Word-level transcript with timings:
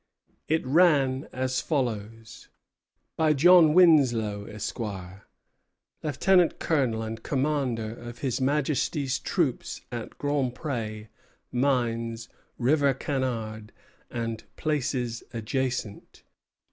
It 0.47 0.65
ran 0.65 1.27
as 1.31 1.61
follows: 1.61 2.47
By 3.17 3.33
John 3.33 3.75
Winslow, 3.75 4.45
Esquire, 4.45 5.27
Lieutenant 6.01 6.57
Colonel 6.57 7.03
and 7.03 7.21
Commander 7.21 7.93
of 7.99 8.17
His 8.17 8.41
Majesty's 8.41 9.19
troops 9.19 9.81
at 9.91 10.17
Grand 10.17 10.55
Pré, 10.55 11.09
Mines, 11.51 12.29
River 12.57 12.95
Canard, 12.95 13.71
and 14.09 14.43
places 14.57 15.21
adjacent. 15.35 16.23